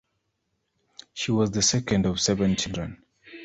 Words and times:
She 1.13 1.31
was 1.31 1.51
the 1.51 1.61
second 1.61 2.07
of 2.07 2.19
seven 2.19 2.55
children. 2.55 3.03